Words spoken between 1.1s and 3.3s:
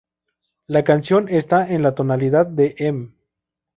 esta en la tonalidad de Em.